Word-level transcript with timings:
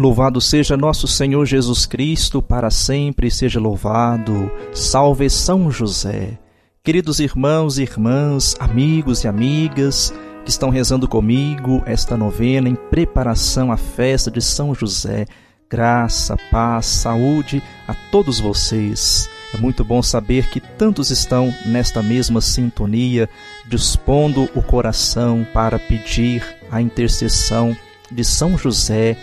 Louvado 0.00 0.40
seja 0.40 0.78
nosso 0.78 1.06
Senhor 1.06 1.44
Jesus 1.44 1.84
Cristo, 1.84 2.40
para 2.40 2.70
sempre 2.70 3.30
seja 3.30 3.60
louvado. 3.60 4.50
Salve 4.72 5.28
São 5.28 5.70
José. 5.70 6.38
Queridos 6.82 7.20
irmãos 7.20 7.76
e 7.76 7.82
irmãs, 7.82 8.56
amigos 8.58 9.24
e 9.24 9.28
amigas 9.28 10.10
que 10.42 10.48
estão 10.48 10.70
rezando 10.70 11.06
comigo 11.06 11.82
esta 11.84 12.16
novena 12.16 12.66
em 12.66 12.74
preparação 12.74 13.70
à 13.70 13.76
festa 13.76 14.30
de 14.30 14.40
São 14.40 14.74
José, 14.74 15.26
graça, 15.68 16.34
paz, 16.50 16.86
saúde 16.86 17.62
a 17.86 17.94
todos 18.10 18.40
vocês. 18.40 19.28
É 19.52 19.58
muito 19.58 19.84
bom 19.84 20.00
saber 20.00 20.48
que 20.48 20.60
tantos 20.60 21.10
estão 21.10 21.52
nesta 21.66 22.02
mesma 22.02 22.40
sintonia, 22.40 23.28
dispondo 23.68 24.48
o 24.54 24.62
coração 24.62 25.46
para 25.52 25.78
pedir 25.78 26.42
a 26.70 26.80
intercessão 26.80 27.76
de 28.10 28.24
São 28.24 28.56
José 28.56 29.18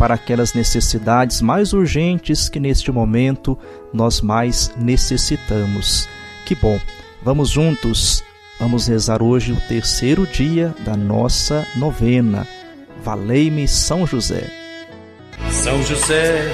para 0.00 0.14
aquelas 0.14 0.54
necessidades 0.54 1.42
mais 1.42 1.74
urgentes 1.74 2.48
que 2.48 2.58
neste 2.58 2.90
momento 2.90 3.58
nós 3.92 4.22
mais 4.22 4.72
necessitamos. 4.78 6.08
Que 6.46 6.54
bom! 6.54 6.80
Vamos 7.22 7.50
juntos, 7.50 8.24
vamos 8.58 8.86
rezar 8.86 9.22
hoje 9.22 9.52
o 9.52 9.60
terceiro 9.68 10.26
dia 10.26 10.74
da 10.86 10.96
nossa 10.96 11.66
novena. 11.76 12.48
Valei-me 13.04 13.68
São 13.68 14.06
José. 14.06 14.50
São 15.50 15.82
José, 15.82 16.50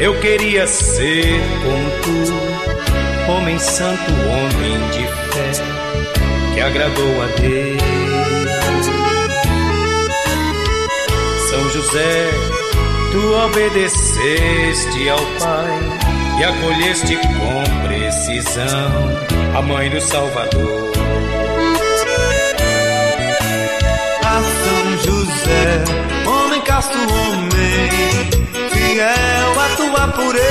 eu 0.00 0.18
queria 0.20 0.66
ser 0.66 1.26
como 1.62 1.90
tu, 2.02 3.32
homem 3.32 3.58
santo, 3.58 4.10
homem 4.10 4.78
de 4.92 5.06
fé, 5.30 6.54
que 6.54 6.60
agradou 6.62 7.22
a 7.22 7.26
Deus. 7.38 7.81
José, 11.72 12.30
tu 13.12 13.34
obedeceste 13.34 15.08
ao 15.08 15.18
Pai 15.40 15.80
e 16.38 16.44
acolheste 16.44 17.16
com 17.16 17.86
precisão 17.86 19.56
a 19.56 19.62
mãe 19.62 19.88
do 19.88 19.98
Salvador. 19.98 20.92
A 24.22 24.42
São 24.42 24.98
José, 24.98 25.84
homem 26.26 26.60
casto, 26.60 26.98
homem 26.98 27.90
fiel 28.70 29.60
à 29.60 29.68
tua 29.76 30.08
pureza, 30.08 30.42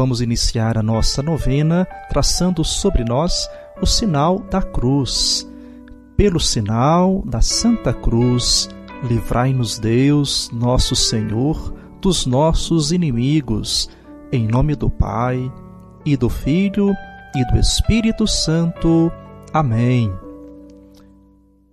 vamos 0.00 0.22
iniciar 0.22 0.78
a 0.78 0.82
nossa 0.82 1.22
novena 1.22 1.86
traçando 2.08 2.64
sobre 2.64 3.04
nós 3.04 3.46
o 3.82 3.86
sinal 3.86 4.38
da 4.38 4.62
cruz. 4.62 5.46
Pelo 6.16 6.40
sinal 6.40 7.22
da 7.26 7.42
Santa 7.42 7.92
Cruz, 7.92 8.66
livrai-nos 9.02 9.78
Deus, 9.78 10.48
nosso 10.54 10.96
Senhor, 10.96 11.74
dos 12.00 12.24
nossos 12.24 12.92
inimigos. 12.92 13.90
Em 14.32 14.48
nome 14.48 14.74
do 14.74 14.88
Pai, 14.88 15.52
e 16.06 16.16
do 16.16 16.30
Filho, 16.30 16.94
e 17.36 17.52
do 17.52 17.58
Espírito 17.58 18.26
Santo. 18.26 19.12
Amém. 19.52 20.10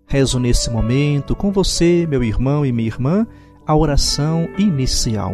Rezo 0.06 0.38
nesse 0.38 0.70
momento 0.70 1.34
com 1.34 1.50
você, 1.50 2.06
meu 2.06 2.22
irmão 2.22 2.66
e 2.66 2.74
minha 2.74 2.90
irmã, 2.90 3.26
a 3.66 3.74
oração 3.74 4.50
inicial. 4.58 5.34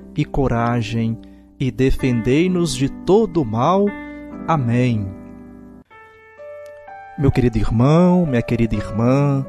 e 0.21 0.25
coragem, 0.25 1.17
e 1.59 1.71
defendei-nos 1.71 2.75
de 2.75 2.89
todo 2.89 3.43
mal. 3.43 3.85
Amém. 4.47 5.07
Meu 7.17 7.31
querido 7.31 7.57
irmão, 7.57 8.25
minha 8.25 8.41
querida 8.41 8.75
irmã, 8.75 9.45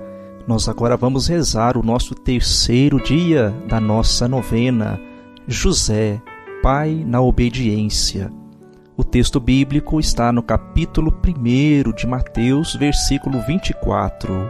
nós 0.46 0.68
agora 0.68 0.96
vamos 0.96 1.28
rezar 1.28 1.76
o 1.76 1.82
nosso 1.82 2.14
terceiro 2.14 3.02
dia 3.02 3.50
da 3.68 3.80
nossa 3.80 4.26
novena. 4.26 5.00
José, 5.46 6.20
Pai 6.62 7.02
na 7.06 7.20
obediência. 7.20 8.30
O 8.96 9.02
texto 9.02 9.40
bíblico 9.40 9.98
está 9.98 10.30
no 10.32 10.42
capítulo 10.42 11.12
1 11.26 11.92
de 11.92 12.06
Mateus, 12.06 12.74
versículo 12.76 13.40
24. 13.46 14.48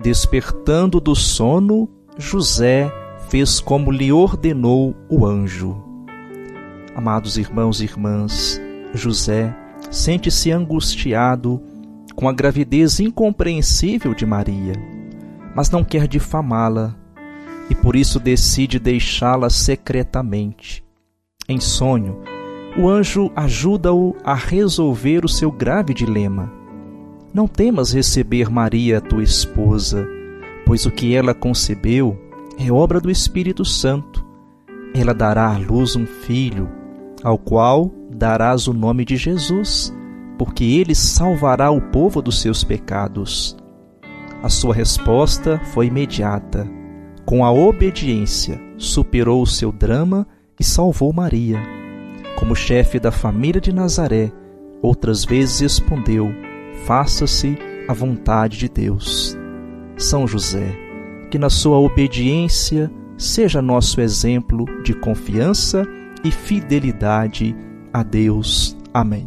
Despertando 0.00 1.00
do 1.00 1.16
sono, 1.16 1.88
José 2.16 2.92
fez 3.32 3.60
como 3.60 3.90
lhe 3.90 4.12
ordenou 4.12 4.94
o 5.08 5.24
anjo. 5.24 5.82
Amados 6.94 7.38
irmãos 7.38 7.80
e 7.80 7.84
irmãs, 7.84 8.60
José 8.92 9.56
sente-se 9.90 10.52
angustiado 10.52 11.58
com 12.14 12.28
a 12.28 12.32
gravidez 12.34 13.00
incompreensível 13.00 14.12
de 14.12 14.26
Maria, 14.26 14.74
mas 15.56 15.70
não 15.70 15.82
quer 15.82 16.06
difamá-la 16.06 16.94
e 17.70 17.74
por 17.74 17.96
isso 17.96 18.20
decide 18.20 18.78
deixá-la 18.78 19.48
secretamente. 19.48 20.84
Em 21.48 21.58
sonho, 21.58 22.18
o 22.76 22.86
anjo 22.86 23.32
ajuda-o 23.34 24.14
a 24.22 24.34
resolver 24.34 25.24
o 25.24 25.28
seu 25.28 25.50
grave 25.50 25.94
dilema. 25.94 26.52
Não 27.32 27.48
temas 27.48 27.94
receber 27.94 28.50
Maria, 28.50 29.00
tua 29.00 29.22
esposa, 29.22 30.06
pois 30.66 30.84
o 30.84 30.90
que 30.90 31.14
ela 31.14 31.32
concebeu 31.32 32.21
é 32.58 32.70
obra 32.70 33.00
do 33.00 33.10
Espírito 33.10 33.64
Santo. 33.64 34.24
Ela 34.94 35.14
dará 35.14 35.54
à 35.54 35.58
luz 35.58 35.96
um 35.96 36.06
filho, 36.06 36.68
ao 37.22 37.38
qual 37.38 37.90
darás 38.10 38.68
o 38.68 38.72
nome 38.72 39.04
de 39.04 39.16
Jesus, 39.16 39.92
porque 40.38 40.64
ele 40.64 40.94
salvará 40.94 41.70
o 41.70 41.80
povo 41.80 42.20
dos 42.20 42.40
seus 42.40 42.62
pecados. 42.62 43.56
A 44.42 44.48
sua 44.48 44.74
resposta 44.74 45.60
foi 45.72 45.86
imediata. 45.86 46.68
Com 47.24 47.44
a 47.44 47.52
obediência, 47.52 48.60
superou 48.76 49.42
o 49.42 49.46
seu 49.46 49.70
drama 49.70 50.26
e 50.58 50.64
salvou 50.64 51.12
Maria. 51.12 51.60
Como 52.36 52.56
chefe 52.56 52.98
da 52.98 53.12
família 53.12 53.60
de 53.60 53.72
Nazaré, 53.72 54.32
outras 54.82 55.24
vezes 55.24 55.60
respondeu: 55.60 56.28
Faça-se 56.84 57.56
a 57.88 57.94
vontade 57.94 58.58
de 58.58 58.68
Deus. 58.68 59.38
São 59.96 60.26
José, 60.26 60.76
que 61.32 61.38
na 61.38 61.48
sua 61.48 61.78
obediência 61.78 62.92
seja 63.16 63.62
nosso 63.62 64.02
exemplo 64.02 64.66
de 64.82 64.92
confiança 64.92 65.82
e 66.22 66.30
fidelidade 66.30 67.56
a 67.90 68.02
Deus. 68.02 68.76
Amém. 68.92 69.26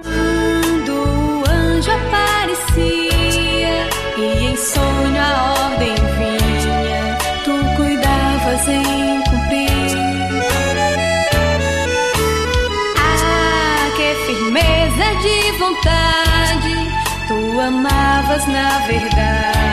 Quando 0.00 0.92
o 0.92 1.42
anjo 1.50 1.90
aparecia 1.90 2.78
e 4.16 4.52
em 4.52 4.56
sonho 4.56 5.20
a 5.20 5.72
ordem 5.72 5.96
vinha, 5.96 7.18
tu 7.44 7.50
cuidavas 7.74 8.68
em 8.68 9.20
cumprir. 9.24 9.98
Ah, 13.02 13.90
que 13.96 14.14
firmeza 14.26 15.06
de 15.22 15.58
vontade, 15.58 16.74
tu 17.26 17.60
amavas 17.60 18.46
na 18.46 18.78
verdade 18.86 19.65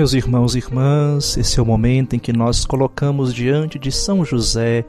Meus 0.00 0.14
irmãos 0.14 0.54
e 0.54 0.58
irmãs, 0.60 1.36
esse 1.36 1.60
é 1.60 1.62
o 1.62 1.66
momento 1.66 2.16
em 2.16 2.18
que 2.18 2.32
nós 2.32 2.64
colocamos 2.64 3.34
diante 3.34 3.78
de 3.78 3.92
São 3.92 4.24
José 4.24 4.82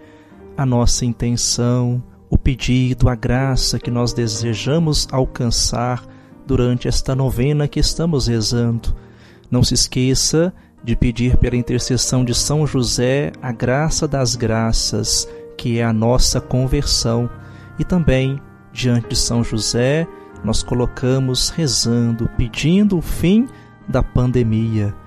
a 0.55 0.65
nossa 0.65 1.03
intenção, 1.03 2.01
o 2.29 2.37
pedido, 2.37 3.09
a 3.09 3.13
graça 3.13 3.77
que 3.77 3.91
nós 3.91 4.13
desejamos 4.13 5.09
alcançar 5.11 6.01
durante 6.47 6.87
esta 6.87 7.13
novena 7.13 7.67
que 7.67 7.77
estamos 7.77 8.27
rezando. 8.27 8.95
Não 9.51 9.65
se 9.65 9.73
esqueça 9.73 10.53
de 10.81 10.95
pedir 10.95 11.35
pela 11.35 11.57
intercessão 11.57 12.23
de 12.23 12.33
São 12.33 12.65
José 12.65 13.33
a 13.41 13.51
graça 13.51 14.07
das 14.07 14.33
graças, 14.37 15.27
que 15.57 15.77
é 15.77 15.83
a 15.83 15.91
nossa 15.91 16.39
conversão, 16.39 17.29
e 17.77 17.83
também 17.83 18.39
diante 18.71 19.09
de 19.09 19.17
São 19.17 19.43
José 19.43 20.07
nós 20.41 20.63
colocamos 20.63 21.49
rezando, 21.49 22.29
pedindo 22.37 22.97
o 22.97 23.01
fim 23.01 23.45
da 23.89 24.01
pandemia. 24.01 25.00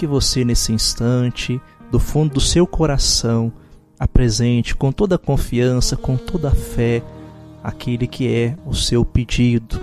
Que 0.00 0.06
você 0.06 0.46
nesse 0.46 0.72
instante, 0.72 1.60
do 1.90 2.00
fundo 2.00 2.32
do 2.32 2.40
seu 2.40 2.66
coração, 2.66 3.52
apresente 3.98 4.74
com 4.74 4.90
toda 4.90 5.16
a 5.16 5.18
confiança, 5.18 5.94
com 5.94 6.16
toda 6.16 6.48
a 6.48 6.54
fé, 6.54 7.02
aquele 7.62 8.06
que 8.06 8.26
é 8.26 8.56
o 8.64 8.74
seu 8.74 9.04
pedido, 9.04 9.78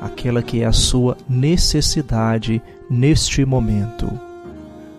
aquela 0.00 0.42
que 0.42 0.62
é 0.62 0.64
a 0.64 0.72
sua 0.72 1.14
necessidade 1.28 2.62
neste 2.88 3.44
momento. 3.44 4.10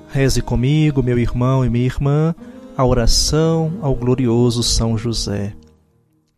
Reze 0.10 0.44
comigo, 0.44 1.02
meu 1.02 1.18
irmão 1.18 1.66
e 1.66 1.70
minha 1.72 1.86
irmã, 1.88 2.36
a 2.78 2.86
oração 2.86 3.80
ao 3.82 3.96
glorioso 3.96 4.62
São 4.62 4.96
José. 4.96 5.56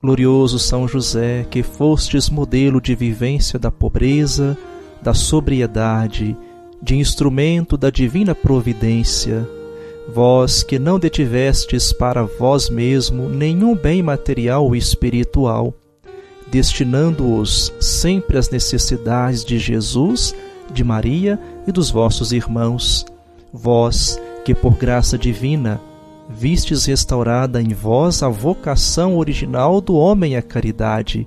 Glorioso 0.02 0.58
São 0.60 0.88
José, 0.88 1.46
que 1.52 1.62
fostes 1.62 2.30
modelo 2.30 2.80
de 2.80 2.96
vivência 2.96 3.60
da 3.60 3.70
pobreza, 3.70 4.58
da 5.02 5.14
sobriedade, 5.14 6.38
de 6.84 6.98
instrumento 6.98 7.78
da 7.78 7.90
divina 7.90 8.36
providência, 8.36 9.48
vós 10.14 10.64
que 10.64 10.78
não 10.78 11.00
detivestes 11.00 11.94
para 11.94 12.24
vós 12.24 12.70
mesmo 12.70 13.30
nenhum 13.30 13.74
bem 13.74 14.04
material 14.04 14.66
ou 14.66 14.76
espiritual, 14.76 15.74
destinando-os 16.52 17.74
sempre 17.80 18.38
às 18.38 18.50
necessidades 18.50 19.46
de 19.46 19.58
Jesus, 19.58 20.36
de 20.74 20.84
Maria 20.84 21.40
e 21.66 21.72
dos 21.72 21.90
vossos 21.90 22.34
irmãos. 22.34 23.06
Vós, 23.54 24.20
que 24.44 24.54
por 24.54 24.76
graça 24.76 25.18
divina 25.18 25.80
vistes 26.30 26.86
restaurada 26.86 27.62
em 27.62 27.70
vós 27.70 28.22
a 28.22 28.28
vocação 28.28 29.18
original 29.18 29.80
do 29.80 29.96
homem 29.96 30.36
à 30.36 30.42
caridade, 30.42 31.26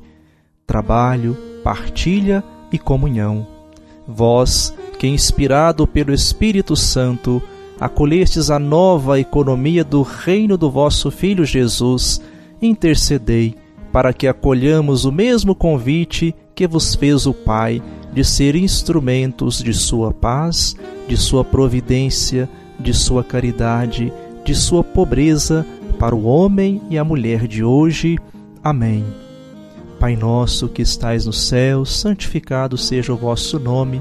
trabalho, 0.67 1.35
partilha 1.65 2.45
e 2.71 2.79
comunhão. 2.79 3.47
Vós, 4.07 4.75
que 4.99 5.07
inspirado 5.07 5.87
pelo 5.87 6.13
Espírito 6.13 6.75
Santo, 6.75 7.43
acolhestes 7.79 8.51
a 8.51 8.59
nova 8.59 9.21
economia 9.21 9.85
do 9.85 10.03
reino 10.03 10.57
do 10.57 10.71
vosso 10.71 11.11
Filho 11.11 11.45
Jesus, 11.45 12.21
intercedei 12.61 13.55
para 13.93 14.13
que 14.13 14.27
acolhamos 14.27 15.05
o 15.05 15.13
mesmo 15.13 15.55
convite 15.55 16.35
que 16.55 16.67
vos 16.67 16.95
fez 16.95 17.27
o 17.27 17.35
Pai 17.35 17.83
de 18.13 18.25
ser 18.25 18.57
instrumentos 18.57 19.63
de 19.63 19.75
sua 19.75 20.11
paz, 20.11 20.75
de 21.07 21.17
sua 21.17 21.45
providência, 21.45 22.49
de 22.81 22.95
sua 22.95 23.23
caridade, 23.23 24.11
de 24.43 24.55
sua 24.55 24.83
pobreza 24.83 25.67
para 25.99 26.15
o 26.15 26.25
homem 26.25 26.81
e 26.89 26.97
a 26.97 27.05
mulher 27.05 27.47
de 27.47 27.63
hoje. 27.63 28.17
Amém. 28.65 29.05
Pai 30.01 30.17
nosso 30.17 30.69
que 30.69 30.83
estais 30.83 31.27
no 31.27 31.33
céu, 31.33 31.85
santificado 31.85 32.79
seja 32.79 33.13
o 33.13 33.17
vosso 33.17 33.59
nome, 33.59 34.01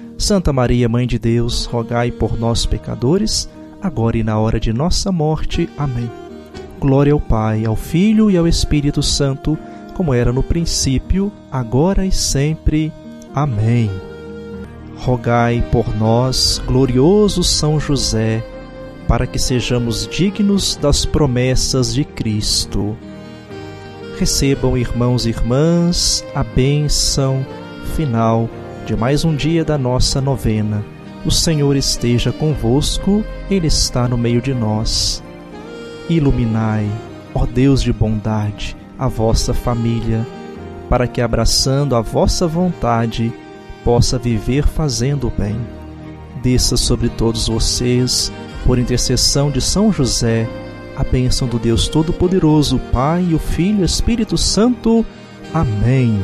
Santa 0.21 0.53
Maria, 0.53 0.87
Mãe 0.87 1.07
de 1.07 1.17
Deus, 1.17 1.65
rogai 1.65 2.11
por 2.11 2.39
nós 2.39 2.63
pecadores, 2.63 3.49
agora 3.81 4.15
e 4.15 4.23
na 4.23 4.37
hora 4.37 4.59
de 4.59 4.71
nossa 4.71 5.11
morte. 5.11 5.67
Amém. 5.75 6.09
Glória 6.79 7.11
ao 7.11 7.19
Pai, 7.19 7.65
ao 7.65 7.75
Filho 7.75 8.29
e 8.29 8.37
ao 8.37 8.47
Espírito 8.47 9.01
Santo, 9.01 9.57
como 9.95 10.13
era 10.13 10.31
no 10.31 10.43
princípio, 10.43 11.31
agora 11.51 12.05
e 12.05 12.11
sempre. 12.11 12.93
Amém. 13.33 13.89
Rogai 14.97 15.67
por 15.71 15.97
nós, 15.97 16.61
glorioso 16.67 17.43
São 17.43 17.79
José, 17.79 18.45
para 19.07 19.25
que 19.25 19.39
sejamos 19.39 20.07
dignos 20.07 20.75
das 20.75 21.03
promessas 21.03 21.95
de 21.95 22.05
Cristo. 22.05 22.95
Recebam, 24.19 24.77
irmãos 24.77 25.25
e 25.25 25.29
irmãs, 25.29 26.23
a 26.35 26.43
bênção 26.43 27.43
final 27.95 28.47
de 28.85 28.95
mais 28.95 29.23
um 29.23 29.35
dia 29.35 29.63
da 29.63 29.77
nossa 29.77 30.19
novena. 30.21 30.83
O 31.25 31.31
Senhor 31.31 31.75
esteja 31.75 32.31
convosco, 32.31 33.23
Ele 33.49 33.67
está 33.67 34.07
no 34.07 34.17
meio 34.17 34.41
de 34.41 34.53
nós 34.53 35.23
Iluminai, 36.11 36.91
ó 37.33 37.45
Deus 37.45 37.81
de 37.81 37.93
bondade, 37.93 38.75
a 38.99 39.07
vossa 39.07 39.53
família, 39.53 40.27
para 40.89 41.07
que, 41.07 41.21
abraçando 41.21 41.95
a 41.95 42.01
vossa 42.01 42.45
vontade, 42.45 43.31
possa 43.81 44.17
viver 44.17 44.67
fazendo 44.67 45.27
o 45.27 45.31
bem. 45.31 45.55
Desça 46.43 46.75
sobre 46.75 47.07
todos 47.07 47.47
vocês, 47.47 48.29
por 48.65 48.77
intercessão 48.77 49.49
de 49.49 49.61
São 49.61 49.89
José, 49.89 50.49
a 50.97 51.03
bênção 51.03 51.47
do 51.47 51.57
Deus 51.57 51.87
Todo-Poderoso, 51.87 52.77
Pai, 52.91 53.33
o 53.33 53.39
Filho 53.39 53.79
e 53.79 53.83
o 53.83 53.85
Espírito 53.85 54.37
Santo. 54.37 55.05
Amém. 55.53 56.19